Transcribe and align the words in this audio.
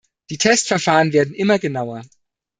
Die 0.31 0.39
Testverfahren 0.39 1.13
werden 1.13 1.35
immer 1.35 1.59
genauer. 1.59 2.01